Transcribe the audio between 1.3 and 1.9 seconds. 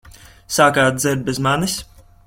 manis?